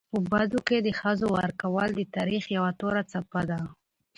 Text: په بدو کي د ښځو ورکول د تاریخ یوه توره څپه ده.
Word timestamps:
په 0.13 0.17
بدو 0.31 0.59
کي 0.67 0.77
د 0.81 0.89
ښځو 0.99 1.27
ورکول 1.37 1.89
د 1.95 2.01
تاریخ 2.15 2.43
یوه 2.57 2.71
توره 2.79 3.03
څپه 3.11 3.41
ده. 3.49 3.59